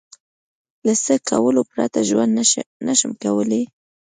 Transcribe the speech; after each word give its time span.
له 0.85 0.93
څه 1.03 1.13
کولو 1.29 1.61
پرته 1.71 1.99
ژوند 2.09 2.31
نشم 2.87 3.11
کولای؟ 3.23 3.63